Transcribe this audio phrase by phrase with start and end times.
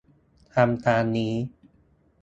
[0.53, 1.33] ทำตามนี้